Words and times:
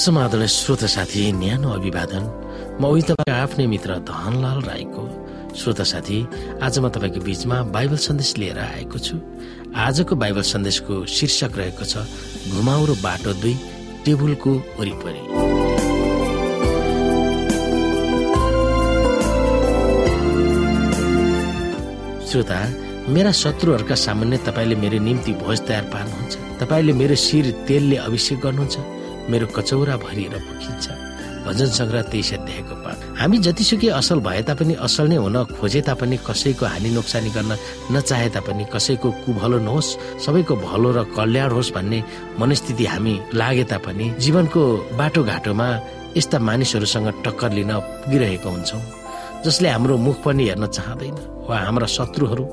समाधान 0.00 0.46
श्रोत 0.46 0.84
साथी 0.88 1.22
न्यानो 1.36 1.68
अभिवादन। 1.70 2.24
म 2.80 2.84
उही 2.88 3.02
तपाईँको 3.04 3.32
आफ्नै 3.36 3.66
मित्र 3.68 4.00
धनलाल 4.08 4.60
राईको 4.64 5.02
श्रोता 5.52 5.84
साथी। 5.84 6.18
आज 6.64 6.78
म 6.80 6.88
तपाईँको 6.88 7.20
बिचमा 7.20 7.56
बाइबल 7.68 7.96
सन्देश 8.00 8.30
लिएर 8.40 8.58
आएको 8.58 8.98
छु। 8.98 9.16
आजको 9.76 10.16
बाइबल 10.16 10.42
सन्देशको 10.42 11.04
शीर्षक 11.04 11.52
रहेको 11.52 11.84
छ 11.84 12.08
घुमाउरो 12.48 12.94
बाटो 13.04 13.32
दुई 13.44 13.54
टेबुलको 14.04 14.52
वरिपरि। 14.80 15.22
श्रोता 22.24 22.60
मेरा 23.12 23.32
शत्रुहरूका 23.36 23.94
सामान्य 24.06 24.36
तपाईँले 24.48 24.76
मेरो 24.80 24.98
निम्ति 25.04 25.32
भोज 25.44 25.60
तयार 25.68 25.84
पार्नुहुन्छ। 25.92 26.32
तपाईँले 26.56 26.92
मेरो 26.96 27.14
शिर 27.26 27.50
तेलले 27.68 27.96
अभिषेक 28.08 28.40
गर्नुहुन्छ। 28.40 28.99
मेरो 29.30 29.46
कचौरा 29.56 29.96
भरिएर 30.04 30.34
पुगिन्छ। 30.46 30.86
भजन 31.40 31.70
सङ्ग्रह 31.72 32.02
तेइस 32.12 32.30
अध्यायको 32.36 32.74
पाठ। 32.84 32.98
हामी 33.20 33.36
जतिसुकै 33.46 33.88
असल 34.00 34.18
भए 34.20 34.42
तापनि 34.48 34.74
असल 34.86 35.06
नै 35.08 35.16
हुन 35.24 35.36
खोजे 35.56 35.80
तापनि 35.88 36.16
कसैको 36.28 36.64
हानि 36.72 36.90
नोक्सानी 36.96 37.30
गर्न 37.36 37.52
नचाहे 37.96 38.28
तापनि 38.36 38.64
कसैको 38.74 39.08
कुभलो 39.24 39.58
नहोस् 39.64 39.96
सबैको 40.24 40.54
भलो 40.66 40.90
र 40.96 40.98
कल्याण 41.16 41.50
होस् 41.56 41.74
भन्ने 41.76 41.98
मनस्थिति 42.40 42.84
हामी 42.92 43.14
लागे 43.40 43.64
तापनि 43.72 44.06
जीवनको 44.20 44.62
बाटोघाटोमा 45.00 45.68
यस्ता 46.16 46.38
मानिसहरूसँग 46.48 47.08
टक्कर 47.24 47.50
लिन 47.56 47.72
पुगिरहेका 48.04 48.48
हुन्छौँ। 48.50 48.82
जसले 49.44 49.68
हाम्रो 49.68 49.96
मुख 49.96 50.16
पनि 50.24 50.44
हेर्न 50.48 50.66
चाहँदैन 50.76 51.16
वा 51.48 51.56
हाम्रा 51.66 51.86
शत्रुहरू। 51.96 52.44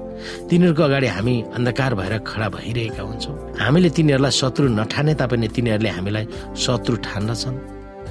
तिनीहरूको 0.49 0.83
अगाडि 0.83 1.07
हामी 1.15 1.35
अन्धकार 1.57 1.93
भएर 1.99 2.13
खडा 2.29 2.47
भइरहेका 2.55 3.03
हुन्छौँ। 3.03 3.35
हामीले 3.59 3.89
तिनीहरूलाई 3.97 4.33
शत्रु 4.41 4.67
नठाने 4.79 5.13
तापनि 5.19 5.47
तिनीहरूले 5.55 5.89
हामीलाई 5.97 6.25
शत्रु 6.63 6.95
ठान्दछन् 7.07 7.57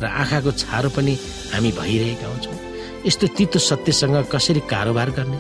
र 0.03 0.05
आँखाको 0.05 0.51
छारो 0.63 0.89
पनि 0.97 1.15
हामी 1.53 1.71
भइरहेका 1.81 2.27
हुन्छौँ। 2.29 2.57
यस्तो 3.09 3.27
तितो 3.37 3.59
सत्यसँग 3.59 4.17
कसरी 4.33 4.61
कारोबार 4.73 5.11
गर्ने? 5.17 5.39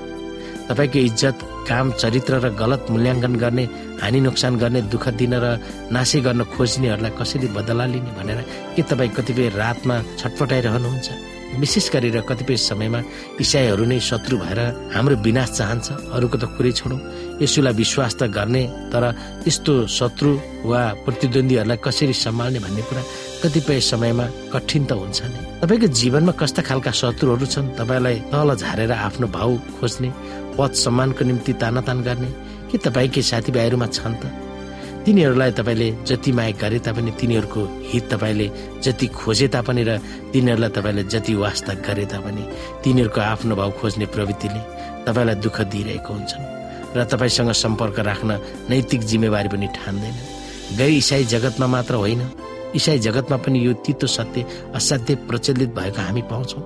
तपाईँको 0.68 0.98
इज्जत 0.98 1.36
काम 1.68 1.86
चरित्र 2.00 2.32
र 2.40 2.46
गलत 2.56 2.86
मूल्याङ्कन 2.90 3.34
गर्ने 3.42 3.64
हानि 4.02 4.20
नोक्सान 4.26 4.56
गर्ने 4.62 4.80
दुःख 4.90 5.06
दिन 5.20 5.34
र 5.44 5.46
नाशै 5.92 6.20
गर्न 6.26 6.42
खोज्नेहरूलाई 6.56 7.12
कसरी 7.20 7.48
बदला 7.56 7.84
लिने 7.92 8.10
भनेर 8.18 8.40
के 8.74 8.82
तपाईँ 8.82 9.14
कतिपय 9.16 9.48
रातमा 9.60 9.96
छटपटाइरहनुहुन्छ? 10.18 11.35
विशेष 11.54 11.86
गरेर 11.94 12.20
कतिपय 12.28 12.56
समयमा 12.68 13.00
इसाईहरू 13.40 13.84
नै 13.86 13.98
शत्रु 14.00 14.36
भएर 14.42 14.60
हाम्रो 14.94 15.16
विनाश 15.26 15.50
चाहन्छ। 15.58 15.86
अरूको 16.16 16.36
त 16.42 16.44
कुरै 16.56 16.72
छोडौँ। 16.78 17.00
यसुलाई 17.42 17.74
विश्वास 17.82 18.12
त 18.20 18.22
गर्ने 18.36 18.62
तर 18.92 19.04
यस्तो 19.48 19.72
शत्रु 19.88 20.30
वा 20.68 20.80
प्रतिद्वन्दीहरूलाई 21.04 21.78
कसरी 21.86 22.14
सम्हाल्ने 22.24 22.58
भन्ने 22.64 22.82
कुरा 22.88 23.02
कतिपय 23.42 23.80
समयमा 23.92 24.26
कठिन 24.52 24.82
त 24.88 24.92
हुन्छ 25.00 25.18
नै। 25.32 25.40
तपाईँको 25.62 25.86
जीवनमा 26.00 26.32
कस्ता 26.40 26.62
खालका 26.68 26.92
शत्रुहरू 27.00 27.46
छन्? 27.46 27.74
तपाईँलाई 27.78 28.16
तल 28.32 28.50
झारेर 28.54 28.92
आफ्नो 28.92 29.26
भाउ 29.36 29.52
खोज्ने 29.80 30.10
पद 30.58 30.72
सम्मानको 30.84 31.22
निम्ति 31.24 31.52
तानातान 31.60 31.98
गर्ने 32.06 32.30
के 32.68 32.76
तपाईँकै 32.84 33.22
साथीभाइहरूमा 33.22 33.86
छन् 33.96 34.20
त? 34.20 34.45
तिनीहरूलाई 35.06 35.50
तपाईँले 35.54 35.88
जति 36.02 36.32
माया 36.34 36.58
गरे 36.58 36.78
तापनि 36.82 37.10
तिनीहरूको 37.14 37.62
हित 37.90 38.04
तपाईँले 38.10 38.46
जति 38.82 39.06
खोजे 39.14 39.46
तापनि 39.54 39.82
र 39.86 39.98
तिनीहरूलाई 40.34 40.70
तपाईँले 40.74 41.02
जति 41.06 41.34
वास्ता 41.38 41.74
गरे 41.86 42.06
तापनि 42.10 42.42
तिनीहरूको 42.82 43.20
आफ्नो 43.22 43.54
भाव 43.54 43.70
खोज्ने 43.78 44.06
प्रवृत्तिले 44.10 44.60
तपाईँलाई 45.06 45.34
दुःख 45.38 45.60
दिइरहेको 45.70 46.10
हुन्छन्। 46.10 46.44
र 46.98 47.04
तपाईँसँग 47.06 47.50
सम्पर्क 47.54 47.98
राख्न 48.02 48.30
नैतिक 48.66 49.00
जिम्मेवारी 49.06 49.48
पनि 49.48 49.66
ठान्दैन। 49.78 50.16
गैर 50.74 50.90
इसाई 50.90 51.24
जगतमा 51.24 51.66
मात्र 51.66 51.94
होइन। 51.94 52.22
इसाई 52.74 52.98
जगतमा 52.98 53.36
पनि 53.36 53.58
यो 53.62 53.72
तितो 53.86 54.06
सत्य 54.10 54.42
असाध्य 54.74 55.14
प्रचलित 55.30 55.70
भएको 55.70 56.02
हामी 56.02 56.22
पाउँछौँ। 56.26 56.62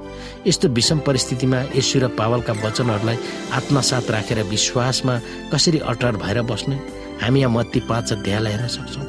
यस्तो 0.47 0.69
विषम 0.69 0.99
परिस्थितिमा 1.05 1.77
यशु 1.77 1.99
र 2.01 2.09
पावलका 2.17 2.53
वचनहरूलाई 2.65 3.19
आत्मसात 3.53 4.11
राखेर 4.11 4.43
विश्वासमा 4.49 5.21
कसरी 5.53 5.79
अटर 5.85 6.17
भएर 6.17 6.43
बस्ने? 6.49 7.00
हामी 7.21 7.41
यहाँ 7.41 7.53
मत्ती 7.53 7.81
पाँच 7.91 8.13
अध्यायलाई 8.13 8.53
हेर्न 8.53 8.69
सक्छौँ। 8.69 9.07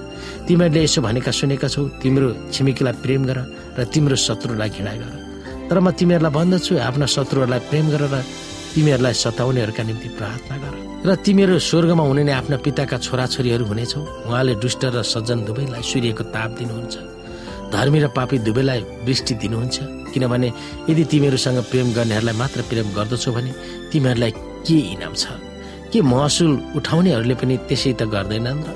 तिमीहरूले 0.48 0.82
यसो 0.84 1.00
भनेका 1.02 1.32
सुनेका 1.32 1.68
छौ 1.68 1.82
तिम्रो 2.04 2.28
छिमेकीलाई 2.52 2.96
प्रेम 3.04 3.22
गर 3.26 3.38
र 3.78 3.84
तिम्रो 3.88 4.16
शत्रुलाई 4.16 4.70
घृणा 4.70 4.94
गर। 5.00 5.14
तर 5.70 5.78
म 5.80 5.92
तिमीहरूलाई 5.96 6.32
भन्दछु 6.36 6.74
आफ्ना 6.78 7.06
शत्रुहरूलाई 7.16 7.62
प्रेम 7.72 7.88
गर 7.94 8.04
र 8.12 8.16
तिमीहरूलाई 8.76 9.14
सताउनेहरूका 9.16 9.84
निम्ति 9.84 10.10
प्रार्थना 10.20 10.56
गर। 10.64 10.74
र 11.08 11.10
तिमीहरू 11.24 11.56
स्वर्गमा 11.60 12.04
हुने 12.04 12.24
नै 12.28 12.34
आफ्ना 12.40 12.58
पिताका 12.66 12.98
छोराछोरीहरू 13.00 13.66
हुनेछौ। 13.66 14.00
उहाँले 14.28 14.54
दुष्ट 14.64 14.82
र 14.92 15.04
सज्जन 15.04 15.40
दुवैलाई 15.48 15.84
सूर्यको 15.84 16.24
ताप 16.36 16.50
दिनुहुन्छ। 16.60 16.96
धर्मी 17.72 18.00
र 18.04 18.08
पापी 18.12 18.38
दुवैलाई 18.44 18.80
वृष्टि 19.08 19.34
दिनुहुन्छ। 19.40 19.78
किनभने 20.12 20.50
यदि 20.92 21.04
तिमीहरूसँग 21.12 21.60
प्रेम 21.72 21.88
गर्नेहरूलाई 21.96 22.36
मात्र 22.36 22.60
प्रेम 22.68 22.88
गर्दछौ 22.92 23.32
भने 23.32 23.52
तिमीहरूलाई 23.92 24.32
के 24.68 24.78
इनाम 24.96 25.14
छ? 25.16 25.51
के 25.92 26.00
महसुल 26.14 26.52
उठाउनेहरूले 26.78 27.36
पनि 27.42 27.56
त्यसै 27.68 27.94
त 28.00 28.02
गर्दैनन् 28.14 28.64
र 28.68 28.70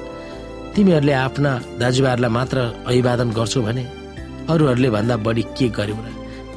तिमीहरूले 0.76 1.14
आफ्ना 1.26 1.52
दाजुभाइहरूलाई 1.82 2.32
मात्र 2.38 2.58
अभिवादन 2.90 3.30
गर्छौ 3.38 3.62
भने 3.68 3.84
अरूहरूले 4.52 4.90
भन्दा 4.96 5.16
बढी 5.26 5.44
के 5.58 5.68
गर्यौ 5.78 5.98
र 6.06 6.08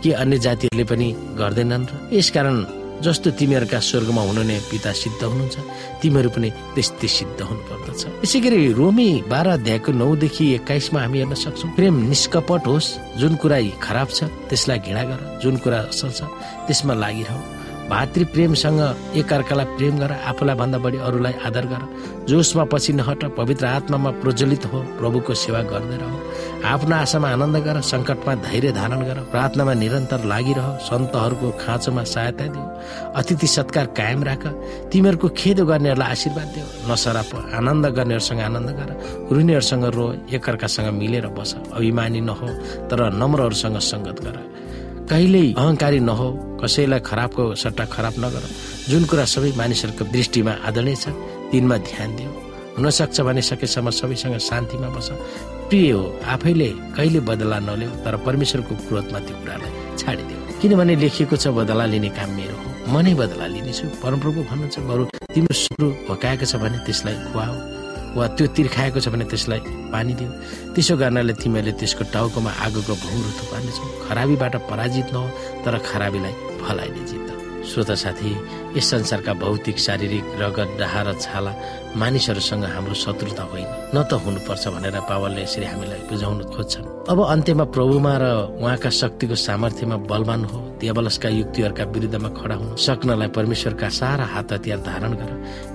के 0.02 0.10
अन्य 0.22 0.38
जातिहरूले 0.46 0.84
पनि 0.91 1.08
गर्दैनन् 1.41 1.88
र? 1.91 1.92
यसकारण 2.19 2.56
जस्तो 2.98 3.30
तिमीहरूका 3.38 3.78
स्वर्गमा 3.88 4.22
हुनुहुने 4.28 4.56
पिता 4.70 4.91
सिद्ध 5.02 5.22
हुनुहुन्छ 5.22 5.56
तिमीहरू 6.02 6.30
पनि 6.34 6.48
त्यस्तै 6.75 7.08
सिद्ध 7.19 7.38
हुनु 7.48 7.62
पर्दछ 7.70 8.02
यसै 8.26 8.38
गरी 8.42 8.58
रोमी 8.75 9.08
बाह्र 9.30 9.48
अध्यायको 9.58 9.90
नौदेखि 10.02 10.44
एक्काइसमा 10.58 10.98
हामी 11.06 11.19
हेर्न 11.22 11.34
सक्छौँ। 11.44 11.70
प्रेम 11.78 11.94
निष्कपट 12.10 12.62
होस् 12.66 12.88
जुन 13.20 13.32
कुरा 13.42 13.58
खराब 13.86 14.08
छ 14.16 14.19
त्यसलाई 14.50 14.78
घृणा 14.82 15.02
गर 15.10 15.20
जुन 15.42 15.54
कुरा 15.62 15.78
असल 15.94 16.10
छ 16.19 16.20
त्यसमा 16.66 16.94
लागिरह। 17.02 17.57
भातृ 17.91 18.25
प्रेमसँग 18.32 18.81
एकअर्कालाई 19.16 19.66
प्रेम 19.76 19.94
गर 19.99 20.12
आफूलाई 20.31 20.56
भन्दा 20.60 20.78
बढी 20.84 20.99
अरूलाई 21.09 21.34
आदर 21.49 21.66
गर। 21.66 21.82
जोसमा 22.28 22.65
पछि 22.72 22.93
नहट 22.93 23.25
पवित्र 23.37 23.66
आत्मामा 23.66 24.10
प्रज्वलित 24.22 24.65
हो 24.72 24.78
प्रभुको 24.99 25.34
सेवा 25.34 25.62
गर्दै 25.72 25.97
रह। 25.97 26.12
आफ्नो 26.69 26.94
आशामा 26.97 27.28
आनन्द 27.32 27.56
गर 27.65 27.81
सङ्कटमा 27.93 28.34
धैर्य 28.44 28.72
धारण 28.72 29.00
गर 29.09 29.19
प्रार्थनामा 29.32 29.75
निरन्तर 29.82 30.25
लागिरह 30.32 30.69
सन्तहरूको 30.88 31.49
खाँचोमा 31.62 32.03
सहायता 32.04 32.47
दियो 32.53 32.66
अतिथि 33.19 33.47
सत्कार 33.56 33.87
कायम 33.99 34.22
राख 34.28 34.44
तिमीहरूको 34.93 35.28
खेद 35.38 35.59
गर्नेहरूलाई 35.70 36.10
आशीर्वाद 36.12 36.49
दियो 36.55 36.66
नसराप 36.93 37.31
आनन्द 37.56 37.87
गर्नेहरूसँग 37.97 38.41
आनन्द 38.49 38.70
गर 38.78 38.91
रुनेहरूसँग 39.32 39.84
रो 39.97 40.06
एकअर्कासँग 40.37 40.88
मिलेर 41.00 41.26
बस। 41.37 41.56
अभिमानी 41.72 42.20
नहो 42.20 42.49
तर 42.91 43.00
नम्रहरूसँग 43.16 43.78
सङ्गत 43.93 44.20
गर। 44.26 44.37
कहिल्यै 45.10 45.46
अहङ्कारी 45.56 46.00
नहो 46.08 46.28
कसैलाई 46.60 47.00
खराबको 47.08 47.44
सट्टा 47.62 47.84
खराब 47.94 48.14
नगर। 48.24 48.42
जुन 48.91 49.02
कुरा 49.10 49.24
सबै 49.34 49.50
मानिसहरूको 49.60 50.04
दृष्टिमा 50.14 50.52
आदरणीय 50.69 50.96
छ 51.02 51.04
तिनमा 51.50 51.76
ध्यान 51.88 52.10
दियो। 52.16 52.30
हुनसक्छ 52.76 53.16
भने 53.26 53.42
सकेसम्म 53.50 53.88
सबैसँग 53.91 54.36
शान्तिमा 54.48 54.88
बस। 54.92 55.08
प्रिय 55.69 55.91
हो 55.92 56.02
आफैले 56.34 56.69
कहिले 56.96 57.20
बदला 57.28 57.58
नल्याउ 57.69 57.92
तर 58.04 58.14
परमेश्वरको 58.26 58.74
क्रोधमा 58.86 59.19
त्यो 59.26 59.36
कुरालाई 59.41 59.72
छाडिदियो। 60.00 60.38
किनभने 60.60 60.94
लेखिएको 61.02 61.36
छ 61.42 61.46
बदला 61.56 61.84
लिने 61.92 62.10
काम 62.12 62.30
मेरो 62.36 62.56
हो। 62.60 62.69
म 62.92 62.94
नै 63.00 63.12
बदला 63.16 63.46
लिनेछु। 63.54 63.84
परमप्रभु 64.04 64.38
भन्नुहुन्छ 64.50 64.76
बरु 64.88 65.04
तिम्रो 65.34 65.54
सुरु 65.64 65.88
भकाएको 66.08 66.44
छ 66.50 66.52
भने 66.62 66.78
त्यसलाई 66.84 67.16
खुवाओ 67.32 67.54
वा 68.16 68.26
त्यो 68.36 68.46
तिर्खाएको 68.56 68.98
छ 69.00 69.08
भने 69.12 69.24
त्यसलाई 69.24 69.60
पानी 69.92 70.12
दियो 70.19 70.30
त्यसो 70.74 70.94
गर्नाले 70.96 71.32
तिमीहरूले 71.43 71.72
त्यसको 71.81 72.05
टाउकोमा 72.14 72.50
आगोको 72.64 72.94
भौरो 73.05 73.31
थुपार्नेछौ। 73.38 73.84
खराबीबाट 74.08 74.55
पराजित 74.70 75.08
नहो 75.14 75.26
तर 75.64 75.75
खराबीलाई 75.88 76.34
फलाइने 76.62 77.02
जित 77.08 77.38
श्रोता 77.64 77.94
साथी 77.94 78.31
यस 78.76 78.90
संसारका 78.90 79.32
भौतिक 79.34 79.78
शारीरिक 79.78 80.25
रगत 80.40 80.70
डाहा 80.78 81.02
र 81.02 81.12
छाला 81.19 81.52
मानिसहरूसँग 81.96 82.64
हाम्रो 82.64 82.94
शत्रुता 82.94 83.43
होइन। 83.50 83.69
न 83.94 83.96
त 84.05 84.12
हुनुपर्छ 84.22 84.64
भनेर 84.69 84.96
पावलले 85.08 85.43
यसरी 85.43 85.66
हामीलाई 85.66 86.00
बुझाउन 86.08 86.38
खोज्छन्। 86.55 86.87
अब 87.10 87.19
अन्त्यमा 87.25 87.64
प्रभुमा 87.75 88.14
र 88.19 88.25
उहाँका 88.60 88.90
शक्तिको 88.90 89.34
सामर्थ्यमा 89.34 89.96
बलवान 90.06 90.44
हो। 90.44 90.58
देवलसका 90.81 91.28
युक्तिहरूका 91.28 91.84
विरुद्धमा 91.84 92.28
खडा 92.38 92.55
हुन 92.55 92.76
सक्नलाई 92.76 93.28
परमेश्वरका 93.34 93.88
सारा 93.88 94.25
हात 94.25 94.52
हतियार 94.52 94.78
धारण 94.81 95.12
गर 95.19 95.31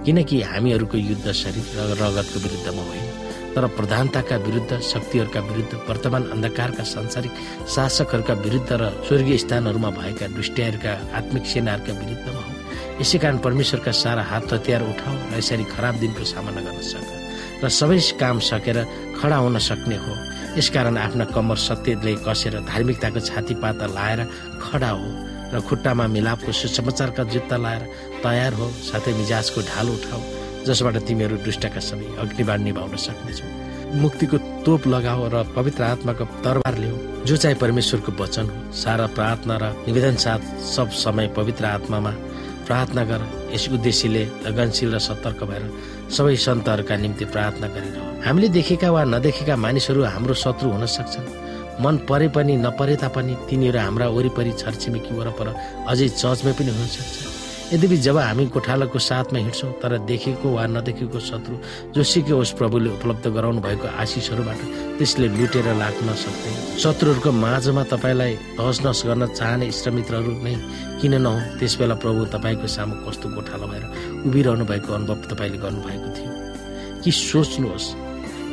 किनकि 0.06 0.42
हामीहरूको 0.42 0.98
युद्ध 0.98 1.28
शरीर 1.32 1.66
र 1.78 1.92
रगतको 2.00 2.38
विरुद्धमा 2.40 2.84
होइन। 2.90 3.23
तर 3.56 3.66
प्रधानताका 3.78 4.36
विरुद्ध 4.46 4.80
शक्तिहरूका 4.82 5.40
विरुद्ध 5.42 5.74
वर्तमान 5.90 6.24
अन्धकारका 6.34 6.84
सांसारिक 6.84 7.34
शासकहरूका 7.70 8.34
विरुद्ध 8.46 8.72
र 8.72 8.90
स्वर्गीय 9.08 9.38
स्थानहरूमा 9.38 9.90
भएका 9.94 10.28
दुष्ट्याहरूका 10.34 10.94
आत्मिक 11.18 11.46
सेनाहरूका 11.46 11.94
विरुद्धमा 12.00 12.42
हो। 12.42 12.54
यसै 13.02 13.18
कारण 13.18 13.38
परमेश्वरका 13.46 13.92
सारा 13.94 14.24
हात 14.32 14.54
हतियार 14.54 14.82
उठाऊ 14.84 15.16
र 15.32 15.38
यसरी 15.38 15.66
खराब 15.70 15.96
दिनको 16.02 16.24
सामना 16.26 16.62
गर्न 16.62 16.82
सक 16.82 17.06
र 17.64 17.70
सबै 17.70 18.00
काम 18.20 18.40
सकेर 18.42 18.78
खडा 19.22 19.38
हुन 19.38 19.58
सक्ने 19.70 19.98
हो। 20.02 20.14
यसकारण 20.58 20.98
आफ्ना 20.98 21.26
कम्मर 21.34 21.58
सत्यले 21.58 22.14
कसेर 22.26 22.60
धार्मिकताको 22.66 23.20
छाती 23.20 23.54
पाता 23.62 23.86
लाएर 23.88 24.20
खडा 24.62 24.90
हो 24.90 25.08
र 25.54 25.62
खुट्टामा 25.62 26.06
मिलापको 26.10 26.52
सुसमाचारका 26.52 27.24
जुत्ता 27.34 27.58
लाएर 27.58 27.84
तयार 28.24 28.54
हो 28.54 28.68
साथै 28.90 29.14
मिजाजको 29.14 29.62
ढाल 29.62 29.88
उठाऊ 29.90 30.22
जसबाट 30.68 30.98
तिमीहरू 31.08 31.36
दुष्टका 31.46 31.82
सबै 31.90 32.08
अग्निबाण 32.24 32.60
निभाउन 32.64 32.96
सक्नेछौ। 33.06 33.48
मुक्तिको 34.02 34.38
तोप 34.66 34.88
लगाओ 34.88 35.28
र 35.34 35.44
पवित्र 35.56 35.84
आत्माको 35.84 36.26
तरबार 36.44 36.76
ल्याऊ 36.82 36.98
जो 37.28 37.36
चाहिँ 37.38 37.58
परमेश्वरको 37.64 38.12
वचन 38.20 38.46
हो 38.50 38.72
सारा 38.74 39.06
प्रार्थना 39.18 39.56
र 39.62 39.64
निवेदन 39.88 40.16
साथ 40.26 40.42
सब 40.66 40.90
समय 41.04 41.28
पवित्र 41.38 41.66
आत्मामा 41.78 42.12
प्रार्थना 42.68 43.04
गर। 43.06 43.22
यस 43.54 43.70
उद्देश्यले 43.76 44.24
लगनशील 44.46 44.94
र 44.96 45.00
सतर्क 45.00 45.44
भएर 45.44 45.64
सबै 46.10 46.36
सन्तहरूका 46.48 46.96
निम्ति 46.98 47.26
प्रार्थना 47.34 47.68
गरेर 47.76 47.96
हामीले 48.26 48.48
देखेका 48.58 48.90
वा 48.92 49.04
नदेखेका 49.14 49.56
मानिसहरू 49.56 50.04
हाम्रो 50.16 50.34
शत्रु 50.44 50.70
हुन 50.72 50.86
सक्छन्। 50.88 51.28
मन 51.84 51.96
परे 52.10 52.28
पनि 52.36 52.56
नपरे 52.66 52.96
तापनि 53.04 53.34
तिनीहरू 53.50 53.80
हाम्रा 53.80 54.08
वरिपरि 54.16 54.52
छरछिमेकी 54.62 55.14
वरपर 55.20 55.48
अझै 55.92 56.08
चर्चमै 56.22 56.54
पनि 56.58 56.72
हुन 56.72 56.88
सक्छ 56.96 57.43
यद्यपि 57.74 57.98
जब 58.06 58.18
हामी 58.18 58.46
गोठालाको 58.54 59.00
साथमा 59.00 59.40
हिँड्छौँ 59.40 59.72
तर 59.82 59.98
देखेको 60.06 60.48
वा 60.56 60.66
नदेखेको 60.70 61.20
शत्रु 61.20 61.56
जोसुकै 61.96 62.34
होस् 62.38 62.54
प्रभुले 62.54 62.90
उपलब्ध 63.02 63.26
गराउनु 63.34 63.62
भएको 63.66 63.88
आशिषहरूबाट 63.98 64.62
त्यसले 64.98 65.28
लुटेर 65.34 65.68
लाग्न 65.82 66.10
सक्दैन 66.14 66.78
शत्रुहरूको 66.78 67.32
माझमा 67.34 67.84
तपाईँलाई 67.90 68.34
तहस 68.58 68.78
नहस 68.86 69.02
गर्न 69.10 69.26
चाहने 69.34 69.66
इष्टमित्रहरू 69.74 70.32
नै 70.46 70.54
किन 71.02 71.14
नहो 71.26 71.58
त्यस 71.58 71.74
बेला 71.82 71.96
प्रभु 71.98 72.22
तपाईँको 72.36 72.68
सामु 72.78 72.96
कस्तो 73.10 73.28
गोठालो 73.36 73.66
भएर 73.66 73.84
उभिरहनु 74.28 74.66
भएको 74.70 74.94
अनुभव 74.94 75.18
तपाईँले 75.34 75.58
गर्नुभएको 75.66 76.10
थियो। 76.14 76.32
कि 77.02 77.12
सोच्नुहोस् 77.12 77.90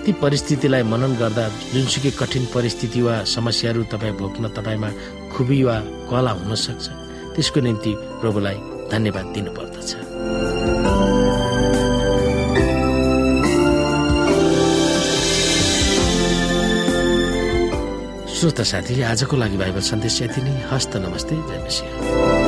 ती 0.05 0.13
परिस्थितिलाई 0.25 0.83
मनन 0.93 1.13
गर्दा 1.21 1.45
जुनसुकै 1.77 2.11
कठिन 2.17 2.45
परिस्थिति 2.57 3.01
वा 3.05 3.23
समस्याहरू 3.37 3.85
तपाईँ 3.93 4.17
भोग्न 4.17 4.49
तपाईँमा 4.57 4.91
खुबी 5.37 5.63
वा 5.69 5.77
कला 6.09 6.33
हुन 6.41 6.55
सक्छ। 6.57 6.89
त्यसको 7.37 7.61
निम्ति 7.61 7.93
प्रभुलाई 8.21 8.70
धन्यवाद 8.91 9.27
दिनुपर्दछ। 9.35 9.91
श्रोता 18.41 18.65
साथी 18.65 19.03
आजको 19.03 19.37
लागि 19.37 19.57
बाइबल 19.57 19.81
सन्देश 19.85 20.23
यति 20.23 20.41
नै। 20.43 20.55
हस्त 20.73 20.97
नमस्ते 20.97 21.37
जय 21.37 21.59
मसिंह। 21.65 22.40